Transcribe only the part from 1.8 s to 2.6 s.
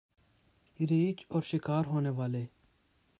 ہونے والے